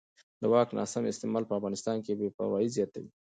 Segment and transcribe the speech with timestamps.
[0.41, 3.09] د واک ناسم استعمال په افغانستان کې بې باورۍ زیاتوي